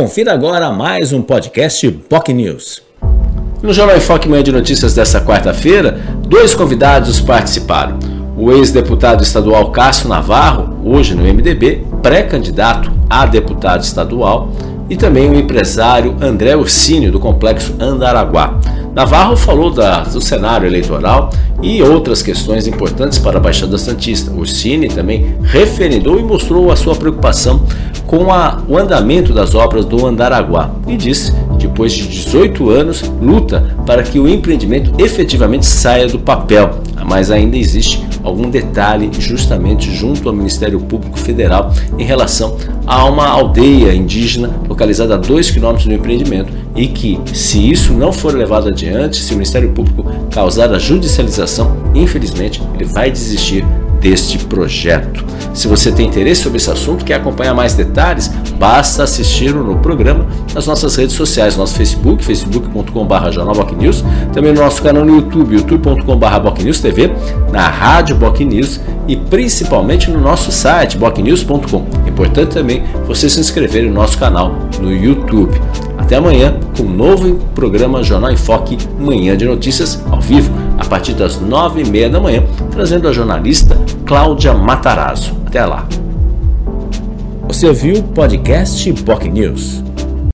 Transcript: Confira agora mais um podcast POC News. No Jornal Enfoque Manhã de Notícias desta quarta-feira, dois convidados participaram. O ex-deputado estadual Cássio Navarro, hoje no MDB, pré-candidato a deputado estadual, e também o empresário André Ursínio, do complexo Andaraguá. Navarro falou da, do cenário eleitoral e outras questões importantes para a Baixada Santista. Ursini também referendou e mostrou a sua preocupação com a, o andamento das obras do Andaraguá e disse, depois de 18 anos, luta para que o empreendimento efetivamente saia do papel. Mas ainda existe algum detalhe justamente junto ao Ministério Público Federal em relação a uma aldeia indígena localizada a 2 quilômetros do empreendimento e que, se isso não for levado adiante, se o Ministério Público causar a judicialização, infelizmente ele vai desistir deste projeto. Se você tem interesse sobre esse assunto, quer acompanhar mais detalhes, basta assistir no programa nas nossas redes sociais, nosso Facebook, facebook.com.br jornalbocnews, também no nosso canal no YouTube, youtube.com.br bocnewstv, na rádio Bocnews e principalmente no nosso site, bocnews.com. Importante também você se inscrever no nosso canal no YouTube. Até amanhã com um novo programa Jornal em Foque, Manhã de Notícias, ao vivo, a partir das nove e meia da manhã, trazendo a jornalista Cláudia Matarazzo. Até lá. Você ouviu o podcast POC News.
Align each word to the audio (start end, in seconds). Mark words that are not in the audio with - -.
Confira 0.00 0.32
agora 0.32 0.72
mais 0.72 1.12
um 1.12 1.20
podcast 1.20 1.86
POC 2.08 2.32
News. 2.32 2.82
No 3.62 3.70
Jornal 3.70 3.98
Enfoque 3.98 4.30
Manhã 4.30 4.42
de 4.42 4.50
Notícias 4.50 4.94
desta 4.94 5.20
quarta-feira, 5.20 6.00
dois 6.26 6.54
convidados 6.54 7.20
participaram. 7.20 7.98
O 8.34 8.50
ex-deputado 8.50 9.22
estadual 9.22 9.70
Cássio 9.72 10.08
Navarro, 10.08 10.80
hoje 10.86 11.14
no 11.14 11.22
MDB, 11.22 11.84
pré-candidato 12.02 12.90
a 13.10 13.26
deputado 13.26 13.82
estadual, 13.82 14.50
e 14.90 14.96
também 14.96 15.30
o 15.30 15.38
empresário 15.38 16.16
André 16.20 16.56
Ursínio, 16.56 17.12
do 17.12 17.20
complexo 17.20 17.74
Andaraguá. 17.78 18.58
Navarro 18.92 19.36
falou 19.36 19.70
da, 19.70 20.00
do 20.00 20.20
cenário 20.20 20.66
eleitoral 20.66 21.30
e 21.62 21.80
outras 21.80 22.22
questões 22.22 22.66
importantes 22.66 23.16
para 23.18 23.38
a 23.38 23.40
Baixada 23.40 23.78
Santista. 23.78 24.32
Ursini 24.32 24.88
também 24.88 25.36
referendou 25.42 26.18
e 26.18 26.24
mostrou 26.24 26.72
a 26.72 26.76
sua 26.76 26.96
preocupação 26.96 27.64
com 28.04 28.32
a, 28.32 28.60
o 28.66 28.76
andamento 28.76 29.32
das 29.32 29.54
obras 29.54 29.84
do 29.84 30.04
Andaraguá 30.04 30.72
e 30.88 30.96
disse, 30.96 31.32
depois 31.56 31.92
de 31.92 32.08
18 32.08 32.68
anos, 32.68 33.02
luta 33.22 33.76
para 33.86 34.02
que 34.02 34.18
o 34.18 34.26
empreendimento 34.26 34.92
efetivamente 34.98 35.64
saia 35.64 36.08
do 36.08 36.18
papel. 36.18 36.80
Mas 37.04 37.30
ainda 37.30 37.56
existe 37.56 38.04
algum 38.22 38.50
detalhe 38.50 39.10
justamente 39.18 39.94
junto 39.94 40.28
ao 40.28 40.34
Ministério 40.34 40.80
Público 40.80 41.18
Federal 41.18 41.72
em 41.98 42.04
relação 42.04 42.56
a 42.86 43.04
uma 43.04 43.26
aldeia 43.26 43.94
indígena 43.94 44.50
localizada 44.68 45.14
a 45.14 45.18
2 45.18 45.50
quilômetros 45.50 45.86
do 45.86 45.94
empreendimento 45.94 46.52
e 46.76 46.86
que, 46.86 47.18
se 47.32 47.70
isso 47.70 47.92
não 47.92 48.12
for 48.12 48.34
levado 48.34 48.68
adiante, 48.68 49.16
se 49.16 49.32
o 49.32 49.36
Ministério 49.36 49.72
Público 49.72 50.04
causar 50.30 50.72
a 50.72 50.78
judicialização, 50.78 51.76
infelizmente 51.94 52.62
ele 52.74 52.84
vai 52.84 53.10
desistir 53.10 53.64
deste 54.00 54.38
projeto. 54.38 55.24
Se 55.52 55.66
você 55.66 55.90
tem 55.90 56.06
interesse 56.06 56.42
sobre 56.42 56.58
esse 56.58 56.70
assunto, 56.70 57.04
quer 57.04 57.14
acompanhar 57.14 57.54
mais 57.54 57.74
detalhes, 57.74 58.28
basta 58.58 59.02
assistir 59.02 59.54
no 59.54 59.76
programa 59.78 60.26
nas 60.54 60.66
nossas 60.66 60.94
redes 60.96 61.14
sociais, 61.14 61.56
nosso 61.56 61.74
Facebook, 61.74 62.24
facebook.com.br 62.24 63.30
jornalbocnews, 63.30 64.04
também 64.32 64.52
no 64.52 64.60
nosso 64.60 64.82
canal 64.82 65.04
no 65.04 65.16
YouTube, 65.16 65.54
youtube.com.br 65.56 66.38
bocnewstv, 66.42 67.12
na 67.52 67.68
rádio 67.68 68.16
Bocnews 68.16 68.80
e 69.08 69.16
principalmente 69.16 70.10
no 70.10 70.20
nosso 70.20 70.52
site, 70.52 70.96
bocnews.com. 70.96 71.86
Importante 72.06 72.54
também 72.54 72.84
você 73.06 73.28
se 73.28 73.40
inscrever 73.40 73.84
no 73.84 73.92
nosso 73.92 74.18
canal 74.18 74.54
no 74.80 74.94
YouTube. 74.94 75.60
Até 75.98 76.16
amanhã 76.16 76.58
com 76.76 76.84
um 76.84 76.90
novo 76.90 77.36
programa 77.54 78.02
Jornal 78.02 78.30
em 78.30 78.36
Foque, 78.36 78.78
Manhã 78.98 79.36
de 79.36 79.44
Notícias, 79.44 80.02
ao 80.10 80.20
vivo, 80.20 80.52
a 80.78 80.84
partir 80.84 81.12
das 81.12 81.40
nove 81.40 81.82
e 81.82 81.88
meia 81.88 82.08
da 82.08 82.18
manhã, 82.18 82.42
trazendo 82.70 83.08
a 83.08 83.12
jornalista 83.12 83.76
Cláudia 84.06 84.54
Matarazzo. 84.54 85.36
Até 85.46 85.64
lá. 85.64 85.86
Você 87.46 87.66
ouviu 87.66 87.96
o 87.96 88.02
podcast 88.02 88.92
POC 89.02 89.28
News. 89.28 89.89